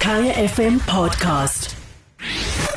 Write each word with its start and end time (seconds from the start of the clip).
Kaya 0.00 0.32
FM 0.32 0.78
podcast. 0.80 1.76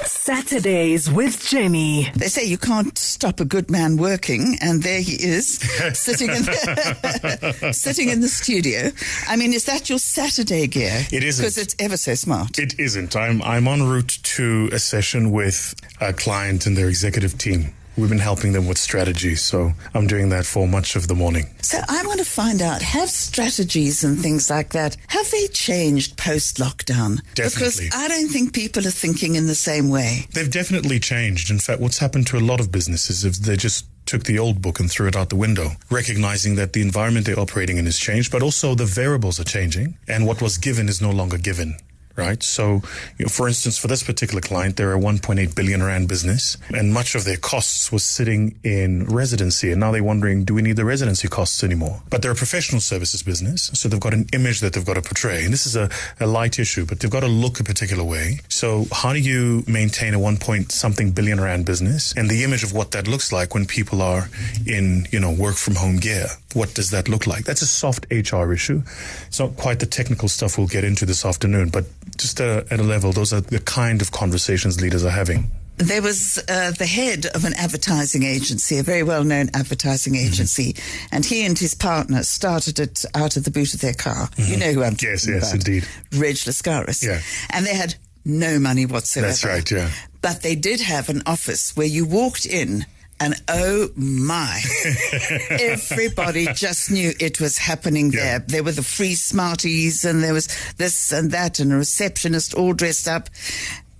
Saturdays 0.05 1.09
with 1.09 1.41
Jenny. 1.45 2.09
They 2.15 2.27
say 2.27 2.43
you 2.43 2.57
can't 2.57 2.97
stop 2.97 3.39
a 3.39 3.45
good 3.45 3.71
man 3.71 3.95
working, 3.97 4.57
and 4.61 4.83
there 4.83 5.01
he 5.01 5.13
is, 5.13 5.57
sitting 5.93 6.29
in 6.29 6.43
the, 6.43 7.69
sitting 7.73 8.09
in 8.09 8.19
the 8.19 8.27
studio. 8.27 8.91
I 9.27 9.37
mean, 9.37 9.53
is 9.53 9.65
that 9.65 9.89
your 9.89 9.99
Saturday 9.99 10.67
gear? 10.67 11.05
It 11.11 11.23
isn't. 11.23 11.41
because 11.43 11.57
it's 11.57 11.75
ever 11.79 11.95
so 11.97 12.13
smart. 12.15 12.59
It 12.59 12.77
isn't. 12.79 13.15
I'm 13.15 13.41
I'm 13.41 13.67
en 13.67 13.83
route 13.83 14.19
to 14.23 14.69
a 14.73 14.79
session 14.79 15.31
with 15.31 15.75
a 16.01 16.11
client 16.13 16.65
and 16.65 16.77
their 16.77 16.89
executive 16.89 17.37
team. 17.37 17.73
We've 17.95 18.09
been 18.09 18.19
helping 18.19 18.53
them 18.53 18.67
with 18.67 18.77
strategy, 18.77 19.35
so 19.35 19.73
I'm 19.93 20.07
doing 20.07 20.29
that 20.29 20.45
for 20.45 20.67
much 20.67 20.95
of 20.95 21.07
the 21.07 21.15
morning. 21.15 21.45
So 21.61 21.79
I 21.87 22.03
want 22.05 22.19
to 22.19 22.25
find 22.25 22.61
out: 22.61 22.81
have 22.81 23.09
strategies 23.09 24.03
and 24.03 24.19
things 24.19 24.49
like 24.49 24.69
that 24.69 24.97
have 25.07 25.29
they 25.29 25.47
changed 25.47 26.17
post 26.17 26.57
lockdown? 26.57 27.21
Definitely. 27.35 27.85
Because 27.85 27.95
I 27.95 28.07
don't 28.07 28.29
think 28.29 28.53
people 28.53 28.87
are 28.87 28.91
thinking 28.91 29.35
in 29.35 29.47
the 29.47 29.55
same 29.55 29.89
way. 29.89 30.25
They've 30.33 30.49
definitely 30.49 30.99
changed. 30.99 31.51
In 31.51 31.59
fact, 31.59 31.81
what's 31.81 31.99
happened 31.99 32.27
to 32.27 32.37
a 32.37 32.41
lot 32.41 32.59
of 32.59 32.71
businesses 32.71 33.23
is 33.23 33.39
they 33.41 33.57
just 33.57 33.85
took 34.05 34.23
the 34.23 34.39
old 34.39 34.61
book 34.61 34.79
and 34.79 34.91
threw 34.91 35.07
it 35.07 35.15
out 35.15 35.29
the 35.29 35.35
window, 35.35 35.71
recognizing 35.89 36.55
that 36.55 36.73
the 36.73 36.81
environment 36.81 37.25
they're 37.25 37.39
operating 37.39 37.77
in 37.77 37.85
has 37.85 37.97
changed, 37.97 38.31
but 38.31 38.43
also 38.43 38.75
the 38.75 38.85
variables 38.85 39.39
are 39.39 39.45
changing, 39.45 39.97
and 40.07 40.27
what 40.27 40.41
was 40.41 40.57
given 40.57 40.89
is 40.89 41.01
no 41.01 41.11
longer 41.11 41.37
given. 41.37 41.77
Right. 42.15 42.43
So, 42.43 42.83
you 43.17 43.25
know, 43.25 43.29
for 43.29 43.47
instance, 43.47 43.79
for 43.79 43.87
this 43.87 44.03
particular 44.03 44.39
client, 44.39 44.77
they're 44.77 44.93
a 44.93 44.99
1.8 44.99 45.55
billion 45.55 45.81
rand 45.81 46.07
business, 46.07 46.57
and 46.69 46.93
much 46.93 47.15
of 47.15 47.25
their 47.25 47.37
costs 47.37 47.91
was 47.91 48.03
sitting 48.03 48.59
in 48.63 49.05
residency. 49.05 49.71
And 49.71 49.79
now 49.79 49.91
they're 49.91 50.03
wondering, 50.03 50.43
do 50.43 50.53
we 50.53 50.61
need 50.61 50.75
the 50.75 50.85
residency 50.85 51.27
costs 51.27 51.63
anymore? 51.63 52.03
But 52.11 52.21
they're 52.21 52.31
a 52.31 52.35
professional 52.35 52.81
services 52.81 53.23
business, 53.23 53.71
so 53.73 53.89
they've 53.89 53.99
got 53.99 54.13
an 54.13 54.27
image 54.31 54.59
that 54.59 54.73
they've 54.73 54.85
got 54.85 54.93
to 54.93 55.01
portray. 55.01 55.43
And 55.43 55.51
this 55.51 55.65
is 55.65 55.75
a, 55.75 55.89
a 56.19 56.27
light 56.27 56.59
issue, 56.59 56.85
but 56.85 56.99
they've 56.99 57.09
got 57.09 57.21
to 57.21 57.27
look 57.27 57.59
a 57.59 57.63
particular 57.63 58.03
way. 58.03 58.41
So, 58.47 58.85
how 58.91 59.13
do 59.13 59.19
you 59.19 59.63
maintain 59.67 60.13
a 60.13 60.19
1 60.19 60.37
point 60.37 60.71
something 60.71 61.11
billion 61.11 61.41
rand 61.41 61.65
business 61.65 62.13
and 62.15 62.29
the 62.29 62.43
image 62.43 62.63
of 62.63 62.73
what 62.73 62.91
that 62.91 63.07
looks 63.07 63.31
like 63.31 63.55
when 63.55 63.65
people 63.65 64.03
are 64.03 64.29
in, 64.67 65.07
you 65.11 65.19
know, 65.19 65.31
work 65.31 65.55
from 65.55 65.75
home 65.75 65.97
gear? 65.97 66.27
What 66.53 66.73
does 66.73 66.89
that 66.91 67.07
look 67.09 67.27
like? 67.27 67.45
That's 67.45 67.61
a 67.61 67.67
soft 67.67 68.05
HR 68.11 68.51
issue. 68.53 68.81
It's 69.27 69.39
not 69.39 69.55
quite 69.57 69.79
the 69.79 69.85
technical 69.85 70.27
stuff 70.29 70.57
we'll 70.57 70.67
get 70.67 70.83
into 70.83 71.05
this 71.05 71.25
afternoon, 71.25 71.69
but 71.69 71.85
just 72.17 72.39
at 72.39 72.47
a, 72.69 72.73
at 72.73 72.79
a 72.79 72.83
level, 72.83 73.11
those 73.11 73.33
are 73.33 73.41
the 73.41 73.59
kind 73.59 74.01
of 74.01 74.11
conversations 74.11 74.79
leaders 74.81 75.03
are 75.03 75.09
having. 75.09 75.49
There 75.77 76.03
was 76.03 76.37
uh, 76.47 76.69
the 76.77 76.85
head 76.85 77.25
of 77.33 77.45
an 77.45 77.53
advertising 77.55 78.21
agency, 78.21 78.77
a 78.77 78.83
very 78.83 79.01
well 79.01 79.23
known 79.23 79.49
advertising 79.55 80.13
Mm-hmm. 80.13 80.27
agency, 80.31 80.75
and 81.11 81.25
he 81.25 81.45
and 81.45 81.57
his 81.57 81.73
partner 81.73 82.21
started 82.21 82.79
it 82.79 83.03
out 83.15 83.37
of 83.37 83.43
the 83.43 83.49
boot 83.51 83.73
of 83.73 83.81
their 83.81 83.95
car. 83.95 84.29
You 84.37 84.57
know 84.57 84.71
who 84.71 84.83
I'm 84.83 84.95
talking 84.95 85.09
Mm-hmm. 85.09 85.11
Yes, 85.13 85.27
yes, 85.27 85.51
about. 85.53 85.67
indeed. 85.67 85.87
Reg 86.13 86.35
Lascaris. 86.35 87.03
Yeah. 87.03 87.21
And 87.49 87.65
they 87.65 87.73
had 87.75 87.95
no 88.23 88.59
money 88.59 88.85
whatsoever. 88.85 89.27
That's 89.29 89.43
right, 89.43 89.69
yeah. 89.71 89.89
But 90.21 90.43
they 90.43 90.53
did 90.55 90.79
have 90.79 91.09
an 91.09 91.23
office 91.25 91.75
where 91.75 91.87
you 91.87 92.05
walked 92.05 92.45
in. 92.45 92.85
And 93.23 93.35
oh 93.47 93.87
my, 93.95 94.59
everybody 95.49 96.47
just 96.53 96.91
knew 96.91 97.13
it 97.19 97.39
was 97.39 97.57
happening 97.57 98.11
Yeah. 98.11 98.19
there. 98.19 98.39
There 98.39 98.63
were 98.63 98.73
the 98.73 98.83
free 98.83 99.15
Smarties 99.15 100.03
and 100.05 100.21
there 100.23 100.33
was 100.33 100.47
this 100.77 101.11
and 101.13 101.31
that 101.31 101.59
and 101.59 101.71
a 101.71 101.77
receptionist 101.77 102.53
all 102.53 102.73
dressed 102.73 103.07
up. 103.07 103.29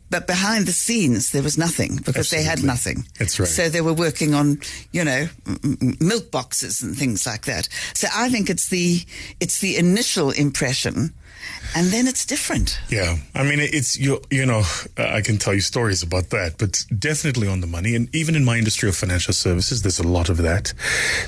But 0.10 0.28
behind 0.28 0.68
the 0.68 0.74
scenes, 0.74 1.32
there 1.32 1.42
was 1.42 1.58
nothing 1.58 2.00
because 2.06 2.30
they 2.30 2.44
had 2.44 2.64
nothing. 2.64 3.08
That's 3.18 3.40
right. 3.40 3.48
So 3.50 3.70
they 3.70 3.82
were 3.82 3.94
working 3.94 4.34
on, 4.36 4.60
you 4.92 5.04
know, 5.04 5.28
milk 6.00 6.30
boxes 6.30 6.84
and 6.84 6.96
things 6.96 7.26
like 7.26 7.46
that. 7.46 7.68
So 7.96 8.08
I 8.14 8.30
think 8.30 8.50
it's 8.50 8.68
the, 8.70 9.02
it's 9.40 9.60
the 9.60 9.78
initial 9.78 10.30
impression 10.32 11.14
and 11.76 11.88
then 11.88 12.08
it's 12.08 12.26
different. 12.26 12.80
Yeah, 12.90 13.18
I 13.34 13.44
mean, 13.44 13.60
it's 13.60 13.98
you. 13.98 14.22
You 14.30 14.46
know, 14.46 14.64
I 14.98 15.22
can 15.22 15.38
tell 15.38 15.54
you 15.54 15.62
stories 15.62 16.04
about 16.04 16.30
that, 16.30 16.58
but 16.58 16.84
definitely 17.00 17.48
on 17.48 17.62
the 17.62 17.68
money. 17.68 17.96
And 17.96 18.14
even 18.16 18.36
in 18.36 18.46
my 18.46 18.58
industry 18.58 18.90
of 18.90 18.96
financial 18.96 19.34
services, 19.34 19.82
there's 19.82 20.00
a 20.00 20.08
lot 20.08 20.30
of 20.30 20.38
that. 20.38 20.74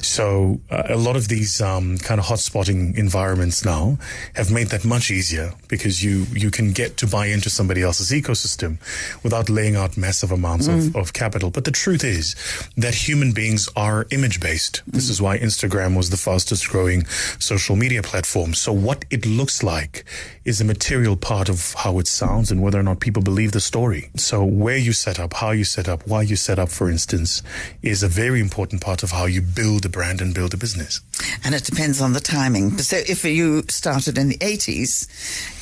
So 0.01 0.59
uh, 0.69 0.83
a 0.89 0.97
lot 0.97 1.15
of 1.15 1.27
these 1.27 1.61
um, 1.61 1.97
kind 1.97 2.19
of 2.19 2.27
hotspotting 2.27 2.97
environments 2.97 3.65
now 3.65 3.97
have 4.35 4.51
made 4.51 4.67
that 4.67 4.85
much 4.85 5.09
easier 5.09 5.53
because 5.67 6.03
you 6.03 6.25
you 6.31 6.51
can 6.51 6.73
get 6.73 6.97
to 6.97 7.07
buy 7.07 7.27
into 7.27 7.49
somebody 7.49 7.81
else's 7.81 8.11
ecosystem 8.11 8.77
without 9.23 9.49
laying 9.49 9.75
out 9.75 9.97
massive 9.97 10.31
amounts 10.31 10.67
of, 10.67 10.95
of 10.95 11.13
capital. 11.13 11.49
But 11.49 11.65
the 11.65 11.71
truth 11.71 12.03
is 12.03 12.35
that 12.77 12.93
human 12.93 13.31
beings 13.31 13.67
are 13.75 14.05
image 14.11 14.39
based. 14.39 14.83
This 14.85 15.09
is 15.09 15.21
why 15.21 15.39
Instagram 15.39 15.97
was 15.97 16.09
the 16.09 16.17
fastest 16.17 16.69
growing 16.69 17.05
social 17.39 17.75
media 17.75 18.03
platform. 18.03 18.53
So 18.53 18.71
what 18.71 19.05
it 19.09 19.25
looks 19.25 19.63
like 19.63 20.04
is 20.43 20.61
a 20.61 20.65
material 20.65 21.15
part 21.15 21.49
of 21.49 21.73
how 21.73 21.99
it 21.99 22.07
sounds 22.07 22.51
and 22.51 22.61
whether 22.61 22.79
or 22.79 22.83
not 22.83 22.99
people 22.99 23.21
believe 23.21 23.51
the 23.51 23.59
story. 23.59 24.09
So 24.15 24.43
where 24.43 24.77
you 24.77 24.93
set 24.93 25.19
up, 25.19 25.33
how 25.33 25.51
you 25.51 25.63
set 25.63 25.87
up, 25.87 26.07
why 26.07 26.21
you 26.21 26.35
set 26.35 26.59
up, 26.59 26.69
for 26.69 26.89
instance, 26.89 27.41
is 27.81 28.03
a 28.03 28.07
very 28.07 28.39
important 28.39 28.81
part 28.81 29.03
of 29.03 29.11
how 29.11 29.25
you 29.25 29.41
build 29.41 29.85
a 29.85 29.89
brand 29.89 30.21
and 30.21 30.33
build 30.33 30.53
a 30.53 30.57
business. 30.57 31.01
And 31.43 31.55
it 31.55 31.63
depends 31.63 32.01
on 32.01 32.13
the 32.13 32.19
timing. 32.19 32.77
So 32.77 32.97
if 32.97 33.23
you 33.23 33.63
started 33.69 34.17
in 34.17 34.29
the 34.29 34.37
80s, 34.37 35.07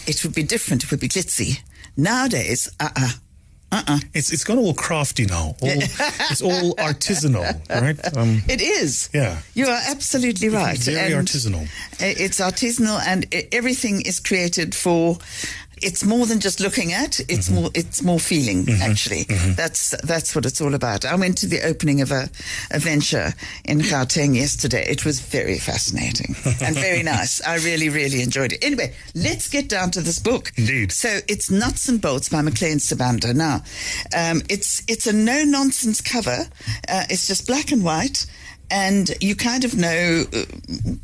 it 0.07 0.23
would 0.23 0.35
be 0.35 0.43
different. 0.43 0.83
It 0.83 0.91
would 0.91 0.99
be 0.99 1.07
glitzy. 1.09 1.59
Nowadays, 1.95 2.69
uh-uh. 2.79 3.11
Uh-uh. 3.73 3.99
It's 4.13 4.31
it's 4.31 4.43
got 4.43 4.57
all 4.57 4.73
crafty 4.73 5.25
now. 5.25 5.55
All, 5.61 5.79
it's 6.31 6.41
all 6.41 6.75
artisanal, 6.89 7.59
right? 7.69 8.17
Um, 8.17 8.41
It 8.47 8.61
is. 8.61 9.09
Yeah. 9.13 9.39
You 9.55 9.67
are 9.67 9.81
absolutely 9.87 10.49
right. 10.49 10.75
It's 10.75 10.85
very 10.87 11.13
And 11.13 11.27
artisanal. 11.27 11.67
It's 11.99 12.39
artisanal 12.39 13.01
and 13.05 13.25
everything 13.51 14.01
is 14.05 14.19
created 14.19 14.75
for 14.75 15.17
it's 15.83 16.03
more 16.05 16.25
than 16.25 16.39
just 16.39 16.59
looking 16.59 16.93
at, 16.93 17.19
it's 17.29 17.49
Mm-hmm. 17.49 17.55
more 17.61 17.69
it's 17.73 18.01
more 18.01 18.19
feeling 18.19 18.67
actually. 18.81 19.23
That's 19.55 19.93
that's 20.03 20.33
what 20.35 20.45
it's 20.45 20.61
all 20.61 20.73
about. 20.73 21.05
I 21.05 21.15
went 21.15 21.37
to 21.39 21.47
the 21.47 21.61
opening 21.61 22.01
of 22.01 22.11
a, 22.11 22.29
a 22.71 22.79
venture 22.79 23.33
in 23.65 23.79
Gauteng 23.81 24.35
yesterday. 24.35 24.85
It 24.89 25.05
was 25.05 25.19
very 25.19 25.59
fascinating 25.59 26.35
and 26.61 26.75
very 26.75 27.03
nice. 27.03 27.41
I 27.45 27.55
really, 27.55 27.89
really 27.89 28.21
enjoyed 28.21 28.53
it. 28.53 28.63
Anyway, 28.63 28.93
let's 29.15 29.49
get 29.49 29.67
down 29.69 29.91
to 29.91 30.01
this 30.01 30.19
book. 30.19 30.51
Indeed. 30.57 30.91
So 30.91 31.19
it's 31.27 31.49
Nuts 31.51 31.89
and 31.89 32.01
Bolts 32.01 32.29
by 32.29 32.41
McLean 32.41 32.77
Sibanda. 32.77 33.33
Now, 33.33 33.55
um, 34.15 34.41
it's 34.49 34.83
it's 34.87 35.07
a 35.07 35.13
no 35.13 35.43
nonsense 35.43 36.01
cover. 36.01 36.47
Uh, 36.87 37.03
it's 37.09 37.27
just 37.27 37.47
black 37.47 37.71
and 37.71 37.83
white, 37.83 38.25
and 38.71 39.11
you 39.21 39.35
kind 39.35 39.63
of 39.65 39.75
know. 39.75 40.23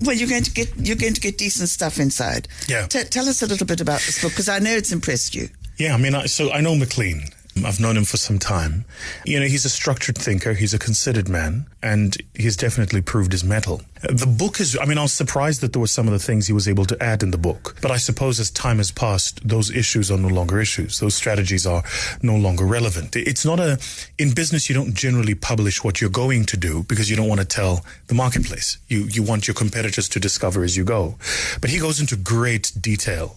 Well, 0.01 0.15
you're 0.15 0.29
going 0.29 0.43
to 0.43 0.51
get 0.51 0.69
you're 0.77 0.95
going 0.95 1.13
to 1.13 1.21
get 1.21 1.37
decent 1.37 1.69
stuff 1.69 1.99
inside. 1.99 2.47
Yeah. 2.67 2.87
T- 2.87 3.03
tell 3.03 3.27
us 3.27 3.41
a 3.41 3.47
little 3.47 3.67
bit 3.67 3.81
about 3.81 3.99
this 4.01 4.21
book 4.21 4.31
because 4.31 4.49
I 4.49 4.59
know 4.59 4.71
it's 4.71 4.91
impressed 4.91 5.35
you. 5.35 5.49
Yeah, 5.77 5.93
I 5.93 5.97
mean, 5.97 6.15
I, 6.15 6.25
so 6.25 6.51
I 6.51 6.61
know 6.61 6.75
McLean. 6.75 7.23
I've 7.65 7.79
known 7.79 7.97
him 7.97 8.05
for 8.05 8.17
some 8.17 8.39
time. 8.39 8.85
You 9.25 9.39
know, 9.39 9.45
he's 9.45 9.65
a 9.65 9.69
structured 9.69 10.17
thinker. 10.17 10.53
He's 10.53 10.73
a 10.73 10.79
considered 10.79 11.29
man, 11.29 11.65
and 11.81 12.15
he's 12.33 12.57
definitely 12.57 13.01
proved 13.01 13.31
his 13.31 13.43
mettle. 13.43 13.81
The 14.01 14.25
book 14.25 14.61
is, 14.61 14.77
I 14.79 14.85
mean, 14.85 14.97
I 14.97 15.01
was 15.01 15.11
surprised 15.11 15.59
that 15.61 15.73
there 15.73 15.79
were 15.81 15.87
some 15.87 16.07
of 16.07 16.13
the 16.13 16.19
things 16.19 16.47
he 16.47 16.53
was 16.53 16.69
able 16.69 16.85
to 16.85 17.03
add 17.03 17.21
in 17.21 17.31
the 17.31 17.37
book. 17.37 17.75
But 17.81 17.91
I 17.91 17.97
suppose 17.97 18.39
as 18.39 18.49
time 18.49 18.77
has 18.77 18.91
passed, 18.91 19.45
those 19.45 19.69
issues 19.71 20.09
are 20.09 20.17
no 20.17 20.29
longer 20.29 20.61
issues. 20.61 20.99
Those 20.99 21.15
strategies 21.15 21.67
are 21.67 21.83
no 22.21 22.37
longer 22.37 22.65
relevant. 22.65 23.15
It's 23.17 23.43
not 23.43 23.59
a, 23.59 23.77
in 24.17 24.33
business, 24.33 24.69
you 24.69 24.75
don't 24.75 24.93
generally 24.93 25.35
publish 25.35 25.83
what 25.83 25.99
you're 25.99 26.09
going 26.09 26.45
to 26.45 26.55
do 26.55 26.83
because 26.83 27.09
you 27.09 27.17
don't 27.17 27.27
want 27.27 27.41
to 27.41 27.47
tell 27.47 27.85
the 28.07 28.13
marketplace. 28.13 28.77
You, 28.87 28.99
you 29.03 29.21
want 29.21 29.47
your 29.47 29.55
competitors 29.55 30.07
to 30.09 30.19
discover 30.19 30.63
as 30.63 30.77
you 30.77 30.85
go. 30.85 31.15
But 31.59 31.69
he 31.69 31.79
goes 31.79 31.99
into 31.99 32.15
great 32.15 32.71
detail 32.79 33.35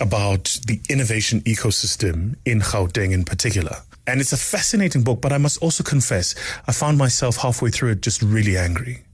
about 0.00 0.58
the 0.66 0.80
innovation 0.88 1.42
ecosystem 1.42 2.36
in 2.46 2.60
Gauteng 2.60 3.12
in 3.12 3.24
particular. 3.24 3.57
And 4.06 4.20
it's 4.20 4.32
a 4.32 4.36
fascinating 4.38 5.02
book, 5.02 5.20
but 5.20 5.32
I 5.32 5.38
must 5.38 5.62
also 5.62 5.82
confess, 5.84 6.34
I 6.66 6.72
found 6.72 6.96
myself 6.98 7.36
halfway 7.36 7.70
through 7.70 7.90
it 7.92 8.00
just 8.00 8.22
really 8.22 8.56
angry. 8.56 9.04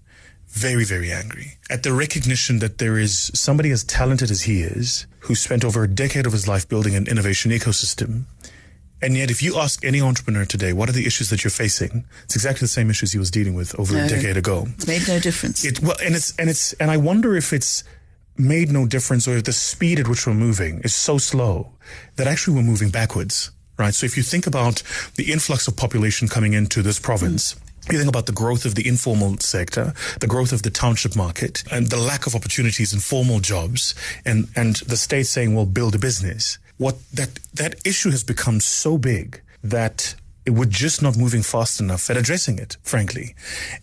Very, 0.48 0.84
very 0.84 1.10
angry 1.10 1.58
at 1.68 1.82
the 1.82 1.92
recognition 1.92 2.60
that 2.60 2.78
there 2.78 2.96
is 2.96 3.30
somebody 3.34 3.72
as 3.72 3.82
talented 3.82 4.30
as 4.30 4.42
he 4.42 4.62
is, 4.62 5.06
who 5.20 5.34
spent 5.34 5.64
over 5.64 5.82
a 5.82 5.88
decade 5.88 6.26
of 6.26 6.32
his 6.32 6.46
life 6.46 6.68
building 6.68 6.94
an 6.94 7.08
innovation 7.08 7.50
ecosystem. 7.50 8.24
And 9.02 9.16
yet, 9.16 9.30
if 9.30 9.42
you 9.42 9.58
ask 9.58 9.84
any 9.84 10.00
entrepreneur 10.00 10.44
today, 10.44 10.72
what 10.72 10.88
are 10.88 10.92
the 10.92 11.06
issues 11.06 11.28
that 11.30 11.42
you're 11.42 11.50
facing? 11.50 12.04
It's 12.22 12.36
exactly 12.36 12.60
the 12.60 12.68
same 12.68 12.88
issues 12.88 13.10
he 13.12 13.18
was 13.18 13.30
dealing 13.32 13.54
with 13.54 13.76
over 13.80 13.94
No. 13.94 14.04
a 14.04 14.08
decade 14.08 14.36
ago. 14.36 14.68
It's 14.76 14.86
made 14.86 15.08
no 15.08 15.18
difference. 15.18 15.64
It 15.64 15.80
well, 15.80 15.96
and 16.04 16.14
it's 16.14 16.32
and 16.38 16.48
it's 16.48 16.72
and 16.74 16.88
I 16.90 16.98
wonder 16.98 17.34
if 17.36 17.52
it's 17.52 17.82
made 18.38 18.70
no 18.70 18.86
difference 18.86 19.26
or 19.26 19.36
if 19.36 19.44
the 19.44 19.52
speed 19.52 19.98
at 19.98 20.06
which 20.08 20.24
we're 20.26 20.34
moving 20.34 20.80
is 20.84 20.94
so 20.94 21.18
slow 21.18 21.72
that 22.16 22.26
actually 22.28 22.54
we're 22.56 22.62
moving 22.62 22.90
backwards, 22.90 23.50
right? 23.76 23.94
So 23.94 24.06
if 24.06 24.16
you 24.16 24.22
think 24.22 24.46
about 24.46 24.82
the 25.16 25.32
influx 25.32 25.68
of 25.68 25.76
population 25.76 26.28
coming 26.28 26.52
into 26.52 26.82
this 26.82 26.98
province. 26.98 27.56
You 27.90 27.98
think 27.98 28.08
about 28.08 28.24
the 28.24 28.32
growth 28.32 28.64
of 28.64 28.76
the 28.76 28.88
informal 28.88 29.36
sector, 29.40 29.92
the 30.20 30.26
growth 30.26 30.52
of 30.52 30.62
the 30.62 30.70
township 30.70 31.14
market, 31.14 31.62
and 31.70 31.88
the 31.88 31.98
lack 31.98 32.26
of 32.26 32.34
opportunities 32.34 32.94
in 32.94 33.00
formal 33.00 33.40
jobs, 33.40 33.94
and, 34.24 34.48
and 34.56 34.76
the 34.76 34.96
state 34.96 35.26
saying, 35.26 35.54
well, 35.54 35.66
build 35.66 35.94
a 35.94 35.98
business. 35.98 36.58
What 36.78 36.96
that, 37.12 37.38
that 37.52 37.86
issue 37.86 38.10
has 38.10 38.24
become 38.24 38.60
so 38.60 38.96
big 38.96 39.42
that 39.62 40.14
it 40.46 40.50
we're 40.50 40.64
just 40.64 41.02
not 41.02 41.16
moving 41.16 41.42
fast 41.42 41.80
enough 41.80 42.08
at 42.10 42.16
addressing 42.16 42.58
it, 42.58 42.76
frankly. 42.82 43.34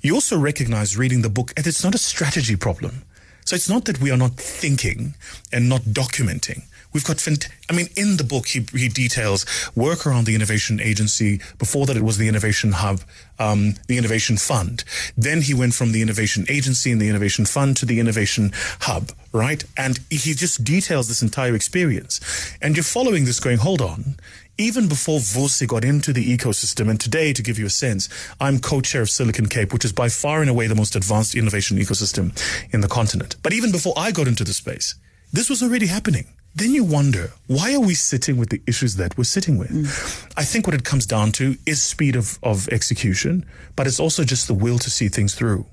You 0.01 0.15
also 0.15 0.37
recognize 0.37 0.97
reading 0.97 1.21
the 1.21 1.29
book, 1.29 1.53
and 1.55 1.65
it's 1.65 1.83
not 1.83 1.95
a 1.95 1.99
strategy 1.99 2.55
problem. 2.55 3.03
So 3.45 3.55
it's 3.55 3.69
not 3.69 3.85
that 3.85 3.99
we 3.99 4.11
are 4.11 4.17
not 4.17 4.33
thinking 4.35 5.15
and 5.51 5.67
not 5.67 5.81
documenting. 5.81 6.63
We've 6.93 7.05
got, 7.05 7.17
fant- 7.17 7.49
I 7.69 7.73
mean, 7.73 7.87
in 7.95 8.17
the 8.17 8.23
book, 8.23 8.47
he, 8.47 8.65
he 8.73 8.89
details 8.89 9.45
work 9.75 10.05
around 10.05 10.25
the 10.25 10.35
Innovation 10.35 10.81
Agency. 10.81 11.39
Before 11.57 11.85
that, 11.85 11.95
it 11.95 12.03
was 12.03 12.17
the 12.17 12.27
Innovation 12.27 12.73
Hub, 12.73 13.01
um, 13.39 13.75
the 13.87 13.97
Innovation 13.97 14.37
Fund. 14.37 14.83
Then 15.15 15.41
he 15.41 15.53
went 15.53 15.73
from 15.73 15.93
the 15.93 16.01
Innovation 16.01 16.45
Agency 16.49 16.91
and 16.91 16.99
the 16.99 17.07
Innovation 17.07 17.45
Fund 17.45 17.77
to 17.77 17.85
the 17.85 17.99
Innovation 17.99 18.51
Hub, 18.81 19.11
right? 19.31 19.63
And 19.77 19.99
he 20.09 20.33
just 20.33 20.63
details 20.63 21.07
this 21.07 21.21
entire 21.21 21.55
experience. 21.55 22.19
And 22.61 22.75
you're 22.75 22.83
following 22.83 23.23
this 23.23 23.39
going, 23.39 23.59
hold 23.59 23.81
on. 23.81 24.15
Even 24.57 24.89
before 24.89 25.19
Vusi 25.19 25.65
got 25.65 25.85
into 25.85 26.11
the 26.11 26.37
ecosystem, 26.37 26.89
and 26.89 26.99
today, 26.99 27.33
to 27.33 27.41
give 27.41 27.57
you 27.57 27.65
a 27.65 27.69
sense, 27.69 28.09
I'm 28.39 28.59
co-chair 28.59 29.01
of 29.01 29.09
Silicon 29.09 29.47
Cape, 29.47 29.71
which 29.73 29.85
is 29.85 29.93
by 29.93 30.09
far 30.09 30.41
and 30.41 30.49
away 30.49 30.67
the 30.67 30.75
most 30.75 30.95
advanced 30.95 31.35
innovation 31.35 31.77
ecosystem 31.77 32.37
in 32.71 32.81
the 32.81 32.87
continent. 32.89 33.37
But 33.41 33.53
even 33.53 33.71
before 33.71 33.93
I 33.97 34.11
got 34.11 34.27
into 34.27 34.43
the 34.43 34.53
space, 34.53 34.95
this 35.31 35.49
was 35.49 35.63
already 35.63 35.87
happening 35.87 36.27
then 36.53 36.71
you 36.71 36.83
wonder 36.83 37.31
why 37.47 37.73
are 37.73 37.79
we 37.79 37.93
sitting 37.93 38.37
with 38.37 38.49
the 38.49 38.61
issues 38.67 38.95
that 38.95 39.17
we're 39.17 39.23
sitting 39.23 39.57
with 39.57 39.69
mm. 39.69 40.31
i 40.37 40.43
think 40.43 40.67
what 40.67 40.73
it 40.73 40.83
comes 40.83 41.05
down 41.05 41.31
to 41.31 41.55
is 41.65 41.81
speed 41.81 42.15
of, 42.15 42.37
of 42.43 42.67
execution 42.69 43.45
but 43.75 43.87
it's 43.87 43.99
also 43.99 44.23
just 44.23 44.47
the 44.47 44.53
will 44.53 44.77
to 44.77 44.89
see 44.89 45.07
things 45.07 45.33
through 45.33 45.65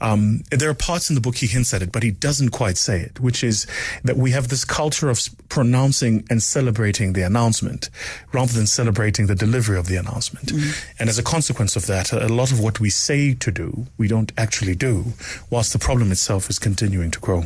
um, 0.00 0.42
there 0.50 0.68
are 0.68 0.74
parts 0.74 1.08
in 1.08 1.14
the 1.14 1.20
book 1.20 1.36
he 1.36 1.46
hints 1.46 1.72
at 1.72 1.82
it 1.82 1.92
but 1.92 2.02
he 2.02 2.10
doesn't 2.10 2.50
quite 2.50 2.76
say 2.76 3.00
it 3.00 3.20
which 3.20 3.42
is 3.42 3.66
that 4.02 4.16
we 4.16 4.32
have 4.32 4.48
this 4.48 4.64
culture 4.64 5.08
of 5.08 5.20
pronouncing 5.48 6.24
and 6.28 6.42
celebrating 6.42 7.12
the 7.12 7.22
announcement 7.22 7.88
rather 8.32 8.52
than 8.52 8.66
celebrating 8.66 9.26
the 9.26 9.34
delivery 9.34 9.78
of 9.78 9.86
the 9.86 9.96
announcement 9.96 10.48
mm. 10.48 10.84
and 10.98 11.08
as 11.08 11.18
a 11.18 11.22
consequence 11.22 11.76
of 11.76 11.86
that 11.86 12.12
a 12.12 12.28
lot 12.28 12.50
of 12.50 12.60
what 12.60 12.80
we 12.80 12.90
say 12.90 13.34
to 13.34 13.50
do 13.50 13.86
we 13.96 14.08
don't 14.08 14.32
actually 14.36 14.74
do 14.74 15.04
whilst 15.50 15.72
the 15.72 15.78
problem 15.78 16.10
itself 16.10 16.50
is 16.50 16.58
continuing 16.58 17.10
to 17.10 17.20
grow 17.20 17.44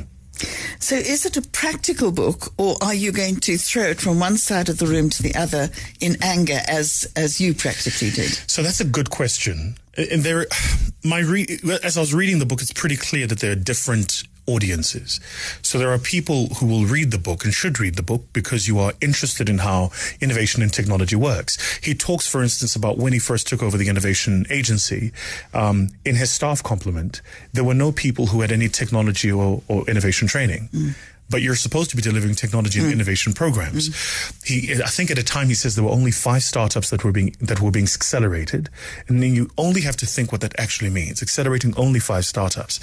so, 0.79 0.97
is 0.97 1.27
it 1.27 1.37
a 1.37 1.43
practical 1.43 2.13
book, 2.13 2.53
or 2.57 2.77
are 2.83 2.95
you 2.95 3.13
going 3.13 3.37
to 3.37 3.57
throw 3.57 3.85
it 3.85 4.01
from 4.01 4.21
one 4.21 4.37
side 4.37 4.69
of 4.69 4.79
the 4.79 4.87
room 4.87 5.11
to 5.11 5.23
the 5.23 5.35
other 5.35 5.71
in 6.01 6.17
anger, 6.23 6.61
as 6.67 7.11
as 7.17 7.41
you 7.41 7.55
practically 7.55 8.11
did? 8.11 8.31
So 8.47 8.63
that's 8.63 8.81
a 8.81 8.85
good 8.85 9.11
question. 9.11 9.77
And 9.97 10.23
there, 10.23 10.47
my 11.05 11.21
re- 11.21 11.59
as 11.83 11.97
I 11.97 12.01
was 12.01 12.15
reading 12.15 12.39
the 12.39 12.47
book, 12.47 12.63
it's 12.63 12.73
pretty 12.73 12.97
clear 12.97 13.27
that 13.27 13.41
there 13.41 13.53
are 13.53 13.57
different 13.57 14.23
audiences. 14.49 15.21
So 15.63 15.79
there 15.79 15.93
are 15.93 15.99
people 15.99 16.47
who 16.57 16.67
will 16.67 16.87
read 16.87 17.11
the 17.11 17.19
book 17.19 17.45
and 17.45 17.53
should 17.53 17.79
read 17.79 17.97
the 17.97 18.03
book 18.03 18.25
because 18.33 18.67
you 18.67 18.79
are 18.79 18.93
interested 19.01 19.49
in 19.49 19.59
how 19.59 19.91
innovation 20.21 20.63
and 20.63 20.73
technology 20.73 21.17
works. 21.17 21.79
He 21.79 21.95
talks, 21.95 22.27
for 22.27 22.43
instance, 22.43 22.75
about 22.75 22.99
when 22.99 23.13
he 23.13 23.19
first 23.19 23.47
took 23.47 23.63
over 23.63 23.77
the 23.77 23.89
innovation 23.89 24.47
agency. 24.51 25.13
Um, 25.55 25.91
in 26.05 26.17
his 26.17 26.31
staff 26.31 26.63
complement, 26.63 27.21
there 27.53 27.65
were 27.65 27.75
no 27.75 27.93
people 27.93 28.27
who 28.27 28.41
had 28.41 28.51
any 28.51 28.69
technology 28.69 29.31
or, 29.31 29.63
or 29.69 29.89
innovation 29.89 30.27
training. 30.27 30.69
Mm 30.73 30.95
but 31.31 31.43
you're 31.43 31.57
supposed 31.57 31.91
to 31.91 31.97
be 31.97 32.03
delivering 32.03 32.35
technology 32.35 32.79
and 32.79 32.89
mm. 32.89 32.93
innovation 32.93 33.33
programs. 33.33 33.89
Mm. 33.89 34.47
He, 34.47 34.83
I 34.83 34.87
think 34.87 35.11
at 35.11 35.19
a 35.19 35.25
time 35.25 35.49
he 35.49 35.55
says 35.55 35.75
there 35.75 35.85
were 35.85 35.91
only 35.91 36.11
five 36.11 36.43
startups 36.43 36.91
that 36.91 37.05
were 37.05 37.13
being 37.13 37.37
that 37.41 37.61
were 37.61 37.71
being 37.71 37.87
accelerated, 37.87 38.69
and 39.09 39.23
then 39.23 39.35
you 39.35 39.51
only 39.59 39.83
have 39.83 39.97
to 39.99 40.07
think 40.07 40.33
what 40.33 40.41
that 40.41 40.59
actually 40.59 40.91
means. 40.91 41.23
Accelerating 41.23 41.75
only 41.77 42.01
five 42.01 42.25
startups, 42.25 42.81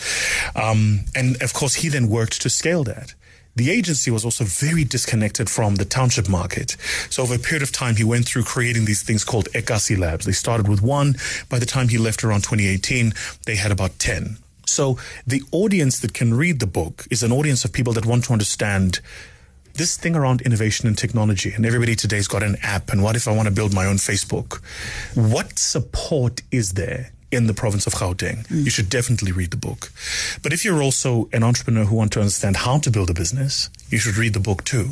um, 0.56 1.02
and 1.16 1.42
of 1.42 1.54
course 1.54 1.76
he 1.76 1.90
then 1.90 2.10
worked 2.10 2.42
to 2.42 2.50
scale 2.50 2.84
that. 2.84 3.14
The 3.56 3.72
agency 3.72 4.12
was 4.12 4.26
also 4.26 4.44
very 4.44 4.84
disconnected 4.84 5.50
from 5.50 5.76
the 5.76 5.86
township 5.86 6.28
market. 6.28 6.76
So 7.10 7.24
over 7.24 7.36
a 7.36 7.40
period 7.40 7.64
of 7.64 7.72
time, 7.72 7.96
he 7.96 8.04
went 8.04 8.26
through 8.26 8.44
creating 8.44 8.84
these 8.84 9.02
things 9.02 9.24
called 9.24 9.48
Ekasi 9.54 9.98
Labs. 9.98 10.26
They 10.26 10.34
started 10.34 10.68
with 10.68 10.82
one. 10.82 11.16
By 11.48 11.60
the 11.60 11.66
time 11.66 11.88
he 11.88 11.98
left 11.98 12.26
around 12.26 12.42
2018, 12.42 13.14
they 13.46 13.56
had 13.56 13.72
about 13.72 13.98
10. 13.98 14.38
So 14.66 14.98
the 15.26 15.44
audience 15.52 16.00
that 16.00 16.14
can 16.14 16.34
read 16.34 16.60
the 16.60 16.68
book 16.68 17.06
is 17.12 17.24
an 17.24 17.32
audience 17.32 17.66
of 17.66 17.74
people 17.74 17.94
that 17.94 18.06
want 18.06 18.26
to 18.26 18.34
understand 18.34 19.00
this 19.76 19.98
thing 19.98 20.16
around 20.16 20.42
innovation 20.42 20.88
and 20.88 20.98
technology. 20.98 21.52
And 21.54 21.66
everybody 21.66 21.96
today's 21.96 22.28
got 22.28 22.44
an 22.44 22.56
app. 22.62 22.92
And 22.92 23.04
what 23.04 23.16
if 23.16 23.28
I 23.28 23.36
want 23.36 23.48
to 23.48 23.54
build 23.54 23.74
my 23.74 23.86
own 23.86 23.98
Facebook? 23.98 24.62
What 25.16 25.60
support 25.60 26.42
is 26.52 26.74
there? 26.74 27.12
in 27.32 27.48
the 27.48 27.54
province 27.54 27.86
of 27.86 27.94
Gauteng. 27.94 28.48
Mm. 28.48 28.64
You 28.64 28.70
should 28.70 28.90
definitely 28.90 29.32
read 29.32 29.52
the 29.52 29.58
book. 29.58 29.92
But 30.42 30.54
if 30.54 30.64
you're 30.64 30.82
also 30.82 31.28
an 31.34 31.44
entrepreneur 31.44 31.84
who 31.84 31.96
want 31.96 32.14
to 32.14 32.20
understand 32.20 32.56
how 32.56 32.78
to 32.80 32.90
build 32.90 33.10
a 33.10 33.14
business, 33.14 33.70
you 33.90 33.98
should 33.98 34.16
read 34.16 34.34
the 34.34 34.40
book 34.40 34.64
too. 34.64 34.92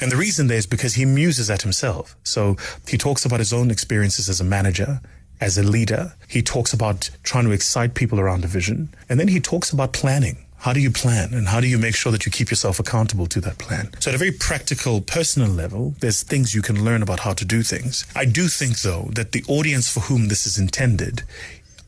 And 0.00 0.12
the 0.12 0.16
reason 0.16 0.46
there 0.46 0.58
is 0.58 0.66
because 0.66 0.94
he 0.94 1.04
muses 1.04 1.50
at 1.50 1.62
himself. 1.62 2.16
So 2.22 2.56
he 2.86 2.96
talks 2.96 3.24
about 3.24 3.40
his 3.40 3.52
own 3.52 3.70
experiences 3.70 4.28
as 4.28 4.40
a 4.40 4.44
manager 4.44 5.00
as 5.40 5.58
a 5.58 5.62
leader. 5.62 6.14
He 6.28 6.42
talks 6.42 6.72
about 6.72 7.10
trying 7.22 7.44
to 7.44 7.52
excite 7.52 7.94
people 7.94 8.20
around 8.20 8.44
a 8.44 8.48
vision. 8.48 8.94
And 9.08 9.18
then 9.18 9.28
he 9.28 9.40
talks 9.40 9.72
about 9.72 9.92
planning. 9.92 10.46
How 10.58 10.74
do 10.74 10.80
you 10.80 10.90
plan 10.90 11.32
and 11.32 11.48
how 11.48 11.60
do 11.62 11.66
you 11.66 11.78
make 11.78 11.96
sure 11.96 12.12
that 12.12 12.26
you 12.26 12.32
keep 12.32 12.50
yourself 12.50 12.78
accountable 12.78 13.26
to 13.28 13.40
that 13.40 13.56
plan? 13.56 13.90
So 13.98 14.10
at 14.10 14.14
a 14.14 14.18
very 14.18 14.32
practical, 14.32 15.00
personal 15.00 15.48
level, 15.48 15.94
there's 16.00 16.22
things 16.22 16.54
you 16.54 16.60
can 16.60 16.84
learn 16.84 17.02
about 17.02 17.20
how 17.20 17.32
to 17.32 17.46
do 17.46 17.62
things. 17.62 18.04
I 18.14 18.26
do 18.26 18.46
think 18.46 18.80
though 18.80 19.08
that 19.14 19.32
the 19.32 19.42
audience 19.48 19.90
for 19.90 20.00
whom 20.00 20.28
this 20.28 20.46
is 20.46 20.58
intended, 20.58 21.22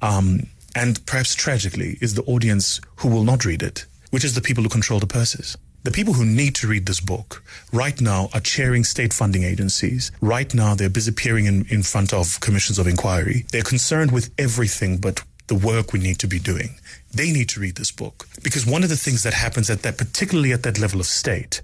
um, 0.00 0.46
and 0.74 1.04
perhaps 1.04 1.34
tragically, 1.34 1.98
is 2.00 2.14
the 2.14 2.22
audience 2.22 2.80
who 2.96 3.08
will 3.08 3.24
not 3.24 3.44
read 3.44 3.62
it, 3.62 3.84
which 4.10 4.24
is 4.24 4.34
the 4.34 4.40
people 4.40 4.62
who 4.62 4.70
control 4.70 5.00
the 5.00 5.06
purses. 5.06 5.58
The 5.84 5.90
people 5.90 6.14
who 6.14 6.24
need 6.24 6.54
to 6.56 6.68
read 6.68 6.86
this 6.86 7.00
book 7.00 7.42
right 7.72 8.00
now 8.00 8.28
are 8.32 8.40
chairing 8.40 8.84
state 8.84 9.12
funding 9.12 9.42
agencies. 9.42 10.12
Right 10.20 10.54
now, 10.54 10.76
they're 10.76 10.88
busy 10.88 11.10
appearing 11.10 11.46
in, 11.46 11.66
in 11.70 11.82
front 11.82 12.12
of 12.12 12.38
commissions 12.38 12.78
of 12.78 12.86
inquiry. 12.86 13.46
They're 13.50 13.62
concerned 13.62 14.12
with 14.12 14.30
everything 14.38 14.98
but 14.98 15.22
the 15.48 15.56
work 15.56 15.92
we 15.92 15.98
need 15.98 16.20
to 16.20 16.28
be 16.28 16.38
doing. 16.38 16.78
They 17.12 17.32
need 17.32 17.48
to 17.50 17.60
read 17.60 17.74
this 17.74 17.90
book 17.90 18.28
because 18.44 18.64
one 18.64 18.84
of 18.84 18.90
the 18.90 18.96
things 18.96 19.24
that 19.24 19.34
happens 19.34 19.68
at 19.70 19.82
that, 19.82 19.98
particularly 19.98 20.52
at 20.52 20.62
that 20.62 20.78
level 20.78 21.00
of 21.00 21.06
state, 21.06 21.60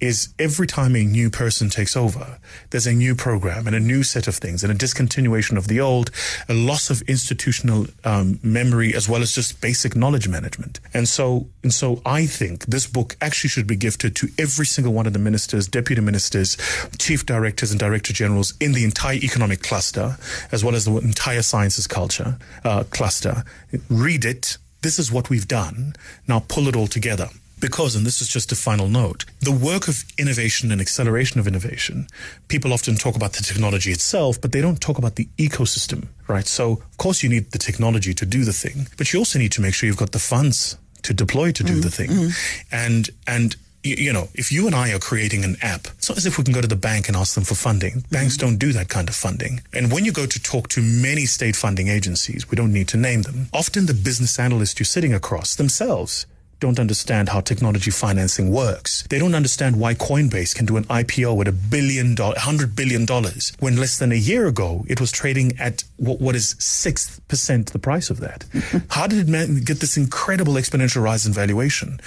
is 0.00 0.32
every 0.38 0.66
time 0.66 0.96
a 0.96 1.04
new 1.04 1.30
person 1.30 1.68
takes 1.68 1.96
over, 1.96 2.38
there's 2.70 2.86
a 2.86 2.92
new 2.92 3.14
program 3.14 3.66
and 3.66 3.76
a 3.76 3.80
new 3.80 4.02
set 4.02 4.26
of 4.26 4.34
things 4.34 4.64
and 4.64 4.72
a 4.72 4.76
discontinuation 4.76 5.56
of 5.56 5.68
the 5.68 5.80
old, 5.80 6.10
a 6.48 6.54
loss 6.54 6.90
of 6.90 7.02
institutional 7.02 7.86
um, 8.04 8.38
memory 8.42 8.94
as 8.94 9.08
well 9.08 9.22
as 9.22 9.34
just 9.34 9.60
basic 9.60 9.94
knowledge 9.94 10.28
management. 10.28 10.80
And 10.94 11.08
so, 11.08 11.46
and 11.62 11.72
so 11.72 12.00
I 12.04 12.26
think 12.26 12.66
this 12.66 12.86
book 12.86 13.16
actually 13.20 13.50
should 13.50 13.66
be 13.66 13.76
gifted 13.76 14.16
to 14.16 14.28
every 14.38 14.66
single 14.66 14.92
one 14.92 15.06
of 15.06 15.12
the 15.12 15.18
ministers, 15.18 15.68
deputy 15.68 16.00
ministers, 16.00 16.56
chief 16.98 17.26
directors 17.26 17.70
and 17.70 17.78
director 17.78 18.12
generals 18.12 18.54
in 18.60 18.72
the 18.72 18.84
entire 18.84 19.16
economic 19.16 19.62
cluster, 19.62 20.16
as 20.52 20.64
well 20.64 20.74
as 20.74 20.84
the 20.84 20.96
entire 20.96 21.42
sciences 21.42 21.86
culture 21.86 22.38
uh, 22.64 22.84
cluster. 22.90 23.44
Read 23.88 24.24
it. 24.24 24.56
This 24.82 24.98
is 24.98 25.12
what 25.12 25.28
we've 25.28 25.46
done. 25.46 25.94
Now 26.26 26.44
pull 26.48 26.66
it 26.66 26.76
all 26.76 26.86
together. 26.86 27.28
Because, 27.60 27.94
and 27.94 28.06
this 28.06 28.20
is 28.20 28.28
just 28.28 28.52
a 28.52 28.56
final 28.56 28.88
note, 28.88 29.24
the 29.40 29.52
work 29.52 29.86
of 29.86 30.04
innovation 30.18 30.72
and 30.72 30.80
acceleration 30.80 31.38
of 31.38 31.46
innovation, 31.46 32.06
people 32.48 32.72
often 32.72 32.96
talk 32.96 33.16
about 33.16 33.34
the 33.34 33.42
technology 33.42 33.90
itself, 33.90 34.40
but 34.40 34.52
they 34.52 34.60
don't 34.60 34.80
talk 34.80 34.98
about 34.98 35.16
the 35.16 35.28
ecosystem, 35.36 36.08
right? 36.26 36.46
So, 36.46 36.72
of 36.72 36.96
course, 36.96 37.22
you 37.22 37.28
need 37.28 37.52
the 37.52 37.58
technology 37.58 38.14
to 38.14 38.26
do 38.26 38.44
the 38.44 38.52
thing, 38.52 38.88
but 38.96 39.12
you 39.12 39.18
also 39.18 39.38
need 39.38 39.52
to 39.52 39.60
make 39.60 39.74
sure 39.74 39.86
you've 39.86 39.96
got 39.96 40.12
the 40.12 40.18
funds 40.18 40.76
to 41.02 41.14
deploy 41.14 41.52
to 41.52 41.62
do 41.62 41.74
mm-hmm. 41.74 41.82
the 41.82 41.90
thing. 41.90 42.10
Mm-hmm. 42.10 42.74
And, 42.74 43.10
and, 43.26 43.56
you 43.82 44.12
know, 44.12 44.28
if 44.34 44.52
you 44.52 44.66
and 44.66 44.74
I 44.74 44.92
are 44.92 44.98
creating 44.98 45.44
an 45.44 45.56
app, 45.62 45.86
it's 45.96 46.08
not 46.08 46.18
as 46.18 46.26
if 46.26 46.36
we 46.36 46.44
can 46.44 46.52
go 46.52 46.60
to 46.60 46.68
the 46.68 46.76
bank 46.76 47.08
and 47.08 47.16
ask 47.16 47.34
them 47.34 47.44
for 47.44 47.54
funding. 47.54 48.04
Banks 48.10 48.36
mm-hmm. 48.36 48.48
don't 48.48 48.58
do 48.58 48.72
that 48.72 48.88
kind 48.88 49.08
of 49.08 49.14
funding. 49.14 49.62
And 49.72 49.90
when 49.90 50.04
you 50.04 50.12
go 50.12 50.26
to 50.26 50.42
talk 50.42 50.68
to 50.70 50.82
many 50.82 51.24
state 51.24 51.56
funding 51.56 51.88
agencies, 51.88 52.50
we 52.50 52.56
don't 52.56 52.72
need 52.72 52.88
to 52.88 52.98
name 52.98 53.22
them, 53.22 53.48
often 53.52 53.86
the 53.86 53.94
business 53.94 54.38
analyst 54.38 54.78
you're 54.78 54.84
sitting 54.84 55.14
across 55.14 55.54
themselves 55.54 56.26
don't 56.60 56.78
understand 56.78 57.30
how 57.30 57.40
technology 57.40 57.90
financing 57.90 58.52
works. 58.52 59.04
They 59.08 59.18
don't 59.18 59.34
understand 59.34 59.80
why 59.80 59.94
Coinbase 59.94 60.54
can 60.54 60.66
do 60.66 60.76
an 60.76 60.84
IPO 60.84 61.40
at 61.40 61.48
a 61.48 61.52
billion 61.52 62.14
dollar, 62.14 62.38
hundred 62.38 62.76
billion 62.76 63.06
dollars, 63.06 63.52
when 63.58 63.76
less 63.76 63.98
than 63.98 64.12
a 64.12 64.16
year 64.16 64.46
ago 64.46 64.84
it 64.86 65.00
was 65.00 65.10
trading 65.10 65.58
at 65.58 65.82
what, 65.96 66.20
what 66.20 66.36
is 66.36 66.56
six 66.58 67.18
percent 67.28 67.72
the 67.72 67.78
price 67.78 68.10
of 68.10 68.20
that. 68.20 68.44
how 68.90 69.06
did 69.06 69.28
it 69.28 69.64
get 69.64 69.80
this 69.80 69.96
incredible 69.96 70.54
exponential 70.54 71.02
rise 71.02 71.26
in 71.26 71.32
valuation? 71.32 71.98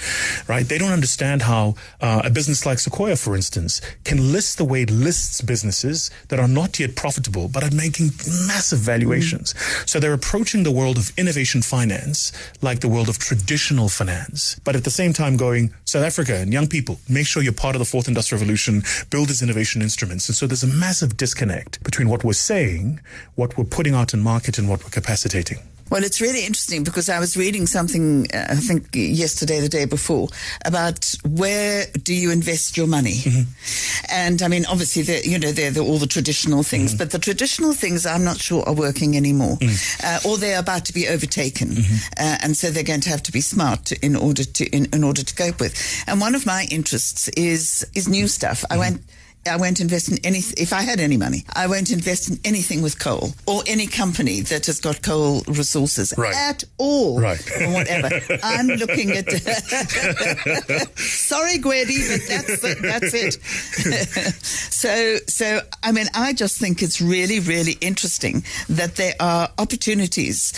Right? 0.48 0.66
They 0.66 0.78
don't 0.78 0.92
understand 0.92 1.42
how 1.42 1.74
uh, 2.00 2.22
a 2.24 2.30
business 2.30 2.64
like 2.64 2.78
Sequoia, 2.78 3.16
for 3.16 3.34
instance, 3.34 3.80
can 4.04 4.32
list 4.32 4.58
the 4.58 4.64
way 4.64 4.82
it 4.82 4.90
lists 4.90 5.40
businesses 5.40 6.10
that 6.28 6.38
are 6.38 6.48
not 6.48 6.78
yet 6.78 6.94
profitable 6.94 7.48
but 7.48 7.64
are 7.64 7.74
making 7.74 8.10
massive 8.46 8.78
valuations. 8.78 9.52
Mm. 9.52 9.88
So 9.88 9.98
they're 9.98 10.12
approaching 10.12 10.62
the 10.62 10.70
world 10.70 10.96
of 10.96 11.12
innovation 11.18 11.60
finance 11.60 12.32
like 12.62 12.80
the 12.80 12.88
world 12.88 13.08
of 13.08 13.18
traditional 13.18 13.88
finance 13.88 14.43
but 14.64 14.76
at 14.76 14.84
the 14.84 14.90
same 14.90 15.12
time 15.12 15.36
going, 15.36 15.72
South 15.84 16.04
Africa 16.04 16.36
and 16.36 16.52
young 16.52 16.66
people, 16.66 16.98
make 17.08 17.26
sure 17.26 17.42
you're 17.42 17.52
part 17.52 17.74
of 17.74 17.80
the 17.80 17.84
fourth 17.84 18.08
industrial 18.08 18.40
revolution, 18.40 18.82
build 19.10 19.28
these 19.28 19.42
innovation 19.42 19.82
instruments. 19.82 20.28
And 20.28 20.36
so 20.36 20.46
there's 20.46 20.64
a 20.64 20.74
massive 20.86 21.16
disconnect 21.16 21.82
between 21.82 22.08
what 22.08 22.24
we're 22.24 22.32
saying, 22.32 23.00
what 23.34 23.56
we're 23.56 23.64
putting 23.64 23.94
out 23.94 24.14
in 24.14 24.20
market, 24.20 24.58
and 24.58 24.68
what 24.68 24.82
we're 24.84 24.90
capacitating. 24.90 25.58
Well, 25.90 26.02
it's 26.02 26.20
really 26.20 26.44
interesting 26.44 26.82
because 26.82 27.08
I 27.08 27.18
was 27.18 27.36
reading 27.36 27.66
something, 27.66 28.26
uh, 28.32 28.46
I 28.50 28.56
think 28.56 28.88
yesterday, 28.92 29.60
the 29.60 29.68
day 29.68 29.84
before, 29.84 30.28
about 30.64 31.14
where 31.24 31.86
do 32.02 32.14
you 32.14 32.30
invest 32.30 32.76
your 32.76 32.86
money? 32.86 33.12
Mm-hmm. 33.12 34.10
And 34.10 34.42
I 34.42 34.48
mean, 34.48 34.64
obviously, 34.66 35.02
they're, 35.02 35.22
you 35.22 35.38
know, 35.38 35.52
they're, 35.52 35.70
they're 35.70 35.82
all 35.82 35.98
the 35.98 36.06
traditional 36.06 36.62
things, 36.62 36.90
mm-hmm. 36.90 36.98
but 36.98 37.10
the 37.10 37.18
traditional 37.18 37.74
things 37.74 38.06
I'm 38.06 38.24
not 38.24 38.38
sure 38.38 38.66
are 38.66 38.74
working 38.74 39.16
anymore, 39.16 39.56
mm-hmm. 39.56 40.06
uh, 40.06 40.30
or 40.30 40.38
they're 40.38 40.58
about 40.58 40.86
to 40.86 40.94
be 40.94 41.06
overtaken, 41.08 41.68
mm-hmm. 41.68 41.96
uh, 42.18 42.38
and 42.42 42.56
so 42.56 42.70
they're 42.70 42.82
going 42.82 43.02
to 43.02 43.10
have 43.10 43.22
to 43.24 43.32
be 43.32 43.40
smart 43.40 43.92
in 43.92 44.16
order 44.16 44.44
to 44.44 44.66
in, 44.70 44.86
in, 44.92 45.04
order 45.04 45.22
to 45.22 45.34
cope 45.34 45.60
with. 45.60 46.04
And 46.06 46.20
one 46.20 46.34
of 46.34 46.46
my 46.46 46.66
interests 46.70 47.28
is 47.28 47.86
is 47.94 48.08
new 48.08 48.26
stuff. 48.26 48.64
I 48.70 48.74
mm-hmm. 48.74 48.80
went 48.80 49.00
I 49.46 49.56
won't 49.56 49.80
invest 49.80 50.08
in 50.10 50.18
any. 50.24 50.38
If 50.38 50.72
I 50.72 50.82
had 50.82 51.00
any 51.00 51.16
money, 51.16 51.44
I 51.54 51.66
won't 51.66 51.90
invest 51.90 52.30
in 52.30 52.38
anything 52.44 52.82
with 52.82 52.98
coal 52.98 53.30
or 53.46 53.62
any 53.66 53.86
company 53.86 54.40
that 54.42 54.66
has 54.66 54.80
got 54.80 55.02
coal 55.02 55.42
resources 55.46 56.14
right. 56.16 56.34
at 56.34 56.64
all. 56.78 57.20
Right. 57.20 57.40
Or 57.60 57.72
whatever. 57.72 58.20
I'm 58.42 58.68
looking 58.68 59.12
at. 59.12 59.30
sorry, 60.96 61.58
Gwede, 61.58 62.08
but 62.08 62.28
that's 62.28 62.64
it. 62.64 62.82
That's 62.82 63.14
it. 63.14 63.34
so, 64.44 65.16
so 65.28 65.60
I 65.82 65.92
mean, 65.92 66.06
I 66.14 66.32
just 66.32 66.58
think 66.58 66.82
it's 66.82 67.00
really, 67.00 67.40
really 67.40 67.76
interesting 67.80 68.44
that 68.68 68.96
there 68.96 69.14
are 69.20 69.50
opportunities 69.58 70.52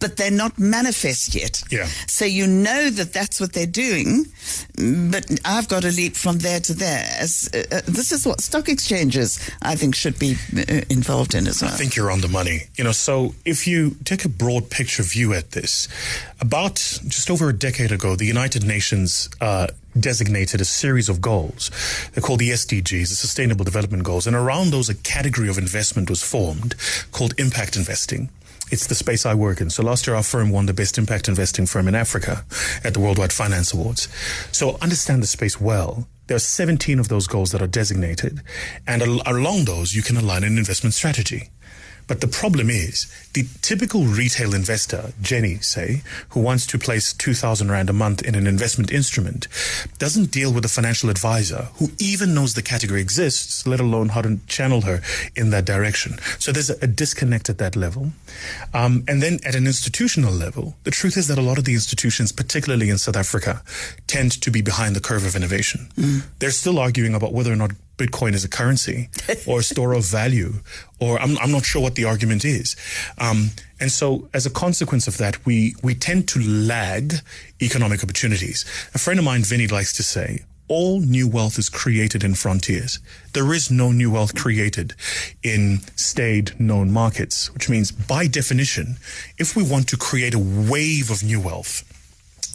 but 0.00 0.16
they're 0.16 0.30
not 0.30 0.58
manifest 0.58 1.34
yet. 1.34 1.62
Yeah. 1.70 1.86
So 2.06 2.24
you 2.24 2.46
know 2.46 2.90
that 2.90 3.12
that's 3.12 3.40
what 3.40 3.52
they're 3.52 3.66
doing, 3.66 4.26
but 5.10 5.26
I've 5.44 5.68
got 5.68 5.82
to 5.82 5.90
leap 5.90 6.16
from 6.16 6.38
there 6.38 6.60
to 6.60 6.74
there. 6.74 7.06
As 7.18 7.50
uh, 7.54 7.58
uh, 7.70 7.80
this 7.86 8.12
is 8.12 8.26
what 8.26 8.40
stock 8.40 8.68
exchanges 8.68 9.38
I 9.62 9.76
think 9.76 9.94
should 9.94 10.18
be 10.18 10.36
uh, 10.56 10.82
involved 10.88 11.34
in 11.34 11.46
as 11.46 11.62
well. 11.62 11.72
I 11.72 11.74
think 11.74 11.96
you're 11.96 12.10
on 12.10 12.20
the 12.20 12.28
money. 12.28 12.62
You 12.76 12.84
know, 12.84 12.92
so 12.92 13.34
if 13.44 13.66
you 13.66 13.96
take 14.04 14.24
a 14.24 14.28
broad 14.28 14.70
picture 14.70 15.02
view 15.02 15.34
at 15.34 15.52
this, 15.52 15.88
about 16.40 16.76
just 16.76 17.30
over 17.30 17.48
a 17.48 17.52
decade 17.52 17.92
ago, 17.92 18.16
the 18.16 18.26
United 18.26 18.64
Nations. 18.64 19.28
Uh, 19.40 19.68
designated 19.98 20.60
a 20.60 20.64
series 20.64 21.08
of 21.08 21.20
goals. 21.20 21.72
They're 22.12 22.22
called 22.22 22.38
the 22.38 22.50
SDGs, 22.50 23.08
the 23.08 23.16
Sustainable 23.16 23.64
Development 23.64 24.04
Goals. 24.04 24.28
And 24.28 24.36
around 24.36 24.70
those, 24.70 24.88
a 24.88 24.94
category 24.94 25.48
of 25.48 25.58
investment 25.58 26.08
was 26.08 26.22
formed 26.22 26.76
called 27.10 27.34
impact 27.38 27.74
investing. 27.74 28.28
It's 28.70 28.86
the 28.86 28.94
space 28.94 29.24
I 29.24 29.34
work 29.34 29.60
in. 29.60 29.70
So 29.70 29.82
last 29.82 30.06
year, 30.06 30.16
our 30.16 30.22
firm 30.22 30.50
won 30.50 30.66
the 30.66 30.74
best 30.74 30.98
impact 30.98 31.28
investing 31.28 31.66
firm 31.66 31.88
in 31.88 31.94
Africa 31.94 32.44
at 32.84 32.94
the 32.94 33.00
Worldwide 33.00 33.32
Finance 33.32 33.72
Awards. 33.72 34.08
So 34.52 34.76
understand 34.80 35.22
the 35.22 35.26
space 35.26 35.60
well. 35.60 36.06
There 36.26 36.36
are 36.36 36.40
17 36.40 36.98
of 36.98 37.08
those 37.08 37.26
goals 37.26 37.52
that 37.52 37.62
are 37.62 37.66
designated. 37.66 38.42
And 38.86 39.02
al- 39.02 39.22
along 39.24 39.64
those, 39.64 39.94
you 39.94 40.02
can 40.02 40.16
align 40.18 40.44
an 40.44 40.58
investment 40.58 40.92
strategy. 40.94 41.48
But 42.08 42.20
the 42.22 42.26
problem 42.26 42.70
is 42.70 43.06
the 43.34 43.46
typical 43.62 44.04
retail 44.04 44.54
investor, 44.54 45.12
Jenny, 45.22 45.58
say, 45.58 46.02
who 46.30 46.40
wants 46.40 46.66
to 46.68 46.78
place 46.78 47.12
2,000 47.12 47.70
Rand 47.70 47.90
a 47.90 47.92
month 47.92 48.22
in 48.22 48.34
an 48.34 48.46
investment 48.46 48.90
instrument, 48.90 49.46
doesn't 49.98 50.32
deal 50.32 50.52
with 50.52 50.64
a 50.64 50.68
financial 50.68 51.10
advisor 51.10 51.68
who 51.76 51.90
even 52.00 52.34
knows 52.34 52.54
the 52.54 52.62
category 52.62 53.00
exists, 53.00 53.66
let 53.66 53.78
alone 53.78 54.08
how 54.08 54.22
to 54.22 54.40
channel 54.46 54.80
her 54.80 55.00
in 55.36 55.50
that 55.50 55.66
direction. 55.66 56.18
So 56.38 56.50
there's 56.50 56.70
a, 56.70 56.88
disconnect 56.88 57.50
at 57.50 57.58
that 57.58 57.76
level. 57.76 58.10
Um, 58.72 59.04
and 59.06 59.22
then 59.22 59.38
at 59.44 59.54
an 59.54 59.66
institutional 59.66 60.32
level, 60.32 60.74
the 60.84 60.90
truth 60.90 61.16
is 61.18 61.28
that 61.28 61.38
a 61.38 61.42
lot 61.42 61.58
of 61.58 61.64
the 61.64 61.74
institutions, 61.74 62.32
particularly 62.32 62.88
in 62.88 62.96
South 62.96 63.16
Africa, 63.16 63.62
tend 64.06 64.32
to 64.40 64.50
be 64.50 64.62
behind 64.62 64.96
the 64.96 65.00
curve 65.00 65.26
of 65.26 65.36
innovation. 65.36 65.88
Mm. 65.96 66.22
They're 66.38 66.50
still 66.50 66.78
arguing 66.78 67.14
about 67.14 67.34
whether 67.34 67.52
or 67.52 67.56
not 67.56 67.72
Bitcoin 67.98 68.32
as 68.32 68.44
a 68.44 68.48
currency 68.48 69.10
or 69.46 69.58
a 69.60 69.62
store 69.62 69.92
of 69.92 70.04
value, 70.04 70.54
or 71.00 71.20
I'm, 71.20 71.36
I'm 71.38 71.52
not 71.52 71.64
sure 71.64 71.82
what 71.82 71.96
the 71.96 72.04
argument 72.04 72.44
is. 72.44 72.76
Um, 73.18 73.50
and 73.80 73.92
so, 73.92 74.28
as 74.32 74.46
a 74.46 74.50
consequence 74.50 75.06
of 75.06 75.18
that, 75.18 75.44
we, 75.44 75.74
we 75.82 75.94
tend 75.94 76.28
to 76.28 76.40
lag 76.40 77.14
economic 77.60 78.02
opportunities. 78.02 78.64
A 78.94 78.98
friend 78.98 79.18
of 79.18 79.24
mine, 79.24 79.42
Vinny, 79.42 79.66
likes 79.66 79.92
to 79.94 80.02
say, 80.02 80.44
all 80.68 81.00
new 81.00 81.26
wealth 81.26 81.58
is 81.58 81.68
created 81.70 82.22
in 82.22 82.34
frontiers. 82.34 82.98
There 83.32 83.52
is 83.54 83.70
no 83.70 83.90
new 83.90 84.10
wealth 84.10 84.34
created 84.34 84.94
in 85.42 85.80
staid 85.96 86.58
known 86.60 86.90
markets, 86.90 87.52
which 87.54 87.68
means 87.70 87.90
by 87.90 88.26
definition, 88.26 88.98
if 89.38 89.56
we 89.56 89.62
want 89.62 89.88
to 89.88 89.96
create 89.96 90.34
a 90.34 90.38
wave 90.38 91.10
of 91.10 91.24
new 91.24 91.40
wealth, 91.40 91.87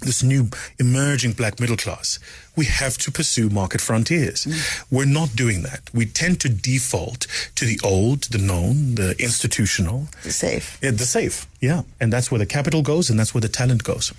this 0.04 0.24
new 0.24 0.50
emerging 0.80 1.34
black 1.34 1.60
middle 1.60 1.78
class, 1.78 2.20
we 2.56 2.66
have 2.66 2.98
to 3.00 3.12
pursue 3.12 3.50
market 3.50 3.82
frontiers. 3.82 4.46
Mm. 4.46 4.86
We're 4.92 5.06
not 5.06 5.36
doing 5.36 5.64
that. 5.64 5.90
We 5.94 6.06
tend 6.06 6.40
to 6.42 6.50
default 6.50 7.26
to 7.56 7.66
the 7.66 7.80
old, 7.84 8.24
the 8.24 8.38
known, 8.38 8.96
the 8.96 9.16
institutional, 9.20 10.08
the 10.24 10.32
safe. 10.32 10.78
Yeah, 10.82 10.92
the 10.92 11.06
safe. 11.06 11.48
Yeah, 11.62 11.84
and 12.00 12.12
that's 12.12 12.30
where 12.30 12.40
the 12.40 12.46
capital 12.46 12.82
goes, 12.82 13.10
and 13.10 13.18
that's 13.18 13.34
where 13.34 13.42
the 13.42 13.48
talent 13.48 13.84
goes. 13.84 14.14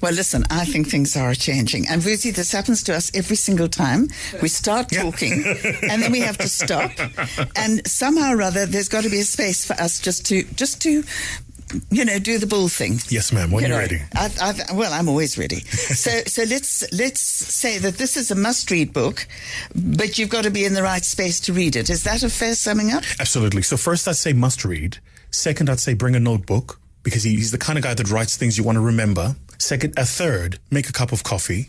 Well, 0.00 0.12
listen, 0.12 0.44
I 0.50 0.64
think 0.64 0.88
things 0.88 1.16
are 1.16 1.34
changing, 1.34 1.88
and 1.88 2.00
Vusi, 2.00 2.34
this 2.34 2.52
happens 2.52 2.82
to 2.84 2.94
us 2.94 3.10
every 3.14 3.36
single 3.36 3.68
time 3.68 4.08
we 4.40 4.48
start 4.48 4.88
talking, 4.90 5.44
yeah. 5.44 5.72
and 5.90 6.02
then 6.02 6.12
we 6.12 6.20
have 6.20 6.38
to 6.38 6.48
stop, 6.48 6.92
and 7.56 7.86
somehow 7.86 8.32
or 8.32 8.42
other, 8.42 8.64
there's 8.64 8.88
got 8.88 9.02
to 9.04 9.10
be 9.10 9.20
a 9.20 9.24
space 9.24 9.64
for 9.66 9.74
us 9.74 9.98
just 10.00 10.24
to 10.26 10.44
just 10.54 10.80
to 10.82 11.02
you 11.90 12.04
know, 12.04 12.18
do 12.18 12.38
the 12.38 12.46
bull 12.46 12.68
thing. 12.68 12.98
Yes, 13.08 13.32
ma'am. 13.32 13.50
When 13.50 13.64
you 13.64 13.74
are 13.74 13.78
ready. 13.78 14.02
I've, 14.14 14.40
I've, 14.40 14.72
well, 14.74 14.92
I'm 14.92 15.08
always 15.08 15.38
ready. 15.38 15.60
so, 15.60 16.10
so 16.26 16.42
let's 16.44 16.90
let's 16.92 17.20
say 17.20 17.78
that 17.78 17.96
this 17.96 18.16
is 18.16 18.30
a 18.30 18.34
must-read 18.34 18.92
book, 18.92 19.26
but 19.74 20.18
you've 20.18 20.28
got 20.28 20.44
to 20.44 20.50
be 20.50 20.64
in 20.64 20.74
the 20.74 20.82
right 20.82 21.04
space 21.04 21.40
to 21.40 21.52
read 21.52 21.76
it. 21.76 21.90
Is 21.90 22.04
that 22.04 22.22
a 22.22 22.28
fair 22.28 22.54
summing 22.54 22.92
up? 22.92 23.04
Absolutely. 23.18 23.62
So, 23.62 23.76
first, 23.76 24.06
I'd 24.08 24.16
say 24.16 24.32
must-read. 24.32 24.98
Second, 25.30 25.68
I'd 25.70 25.80
say 25.80 25.94
bring 25.94 26.14
a 26.14 26.20
notebook 26.20 26.80
because 27.02 27.22
he's 27.22 27.50
the 27.50 27.58
kind 27.58 27.78
of 27.78 27.84
guy 27.84 27.94
that 27.94 28.10
writes 28.10 28.36
things 28.36 28.56
you 28.56 28.64
want 28.64 28.76
to 28.76 28.80
remember. 28.80 29.36
Second, 29.58 29.94
a 29.96 30.04
third, 30.04 30.58
make 30.70 30.88
a 30.88 30.92
cup 30.92 31.12
of 31.12 31.22
coffee, 31.22 31.68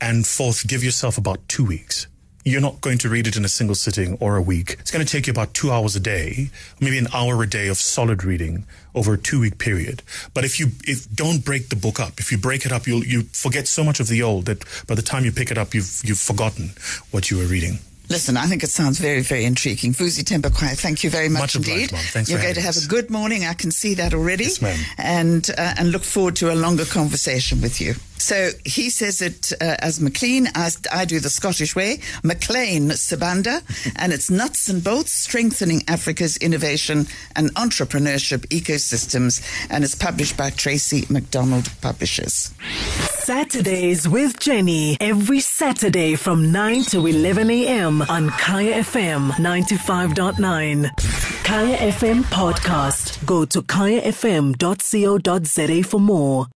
and 0.00 0.26
fourth, 0.26 0.66
give 0.66 0.84
yourself 0.84 1.18
about 1.18 1.48
two 1.48 1.64
weeks 1.64 2.06
you're 2.46 2.60
not 2.60 2.80
going 2.80 2.96
to 2.96 3.08
read 3.08 3.26
it 3.26 3.36
in 3.36 3.44
a 3.44 3.48
single 3.48 3.74
sitting 3.74 4.16
or 4.20 4.36
a 4.36 4.40
week. 4.40 4.76
It's 4.78 4.92
going 4.92 5.04
to 5.04 5.12
take 5.12 5.26
you 5.26 5.32
about 5.32 5.52
two 5.52 5.72
hours 5.72 5.96
a 5.96 6.00
day, 6.00 6.50
maybe 6.80 6.96
an 6.96 7.08
hour 7.12 7.42
a 7.42 7.48
day 7.48 7.66
of 7.66 7.76
solid 7.76 8.22
reading 8.22 8.64
over 8.94 9.14
a 9.14 9.18
two 9.18 9.40
week 9.40 9.58
period. 9.58 10.04
But 10.32 10.44
if 10.44 10.60
you 10.60 10.68
if 10.84 11.12
don't 11.12 11.44
break 11.44 11.70
the 11.70 11.76
book 11.76 11.98
up, 11.98 12.20
if 12.20 12.30
you 12.30 12.38
break 12.38 12.64
it 12.64 12.70
up, 12.70 12.86
you'll 12.86 13.04
you 13.04 13.22
forget 13.32 13.66
so 13.66 13.82
much 13.82 13.98
of 13.98 14.06
the 14.06 14.22
old 14.22 14.44
that 14.46 14.64
by 14.86 14.94
the 14.94 15.02
time 15.02 15.24
you 15.24 15.32
pick 15.32 15.50
it 15.50 15.58
up, 15.58 15.74
you've 15.74 16.00
you've 16.04 16.20
forgotten 16.20 16.70
what 17.10 17.32
you 17.32 17.38
were 17.38 17.46
reading. 17.46 17.80
Listen, 18.08 18.36
I 18.36 18.46
think 18.46 18.62
it 18.62 18.70
sounds 18.70 19.00
very, 19.00 19.20
very 19.22 19.44
intriguing. 19.44 19.92
Vusi 19.92 20.22
Thembekwayo, 20.22 20.78
thank 20.80 21.02
you 21.02 21.10
very 21.10 21.28
much, 21.28 21.40
much 21.40 21.56
indeed. 21.56 21.90
Obliged, 21.90 22.28
You're 22.30 22.40
going 22.40 22.54
to 22.54 22.60
have 22.60 22.76
us. 22.76 22.84
a 22.84 22.88
good 22.88 23.10
morning. 23.10 23.44
I 23.44 23.54
can 23.54 23.72
see 23.72 23.94
that 23.94 24.14
already. 24.14 24.44
Yes, 24.44 24.62
ma'am. 24.62 24.78
And, 24.96 25.50
uh, 25.58 25.74
and 25.76 25.90
look 25.90 26.04
forward 26.04 26.36
to 26.36 26.52
a 26.52 26.54
longer 26.54 26.84
conversation 26.84 27.60
with 27.60 27.80
you. 27.80 27.94
So 28.26 28.50
he 28.64 28.90
says 28.90 29.22
it 29.22 29.52
uh, 29.60 29.76
as 29.78 30.00
McLean. 30.00 30.48
I, 30.52 30.70
I, 30.92 31.04
do 31.04 31.20
the 31.20 31.30
Scottish 31.30 31.76
way. 31.76 32.00
McLean 32.24 32.88
Sibanda. 32.90 33.62
and 33.96 34.12
it's 34.12 34.28
nuts 34.28 34.68
and 34.68 34.82
bolts 34.82 35.12
strengthening 35.12 35.82
Africa's 35.86 36.36
innovation 36.38 37.06
and 37.36 37.54
entrepreneurship 37.54 38.44
ecosystems. 38.48 39.40
And 39.70 39.84
it's 39.84 39.94
published 39.94 40.36
by 40.36 40.50
Tracey 40.50 41.04
McDonald 41.08 41.70
Publishers. 41.80 42.52
Saturdays 42.98 44.08
with 44.08 44.40
Jenny. 44.40 44.96
Every 44.98 45.38
Saturday 45.38 46.16
from 46.16 46.50
9 46.50 46.82
to 46.86 47.06
11 47.06 47.48
a.m. 47.48 48.02
on 48.02 48.30
Kaya 48.30 48.82
FM 48.82 49.30
95.9. 49.34 51.44
Kaya 51.44 51.76
FM 51.92 52.24
podcast. 52.24 53.24
Go 53.24 53.44
to 53.44 53.62
kayafm.co.za 53.62 55.82
for 55.88 56.00
more. 56.00 56.44